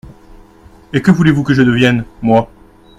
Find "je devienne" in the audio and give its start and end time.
1.53-2.05